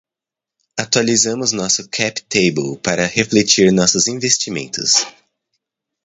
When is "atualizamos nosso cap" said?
0.83-2.21